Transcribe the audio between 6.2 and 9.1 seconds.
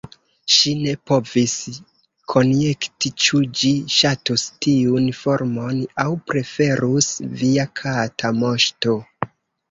preferus "Via kata moŝto."